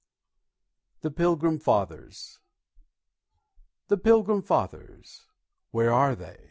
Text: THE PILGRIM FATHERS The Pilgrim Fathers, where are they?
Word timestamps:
THE 1.01 1.11
PILGRIM 1.11 1.59
FATHERS 1.59 2.39
The 3.87 3.97
Pilgrim 3.97 4.41
Fathers, 4.41 5.27
where 5.69 5.93
are 5.93 6.15
they? 6.15 6.39